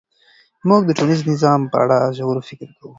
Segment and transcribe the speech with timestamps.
[0.69, 2.87] موږ د ټولنیز نظام په اړه ژور فکر کوو.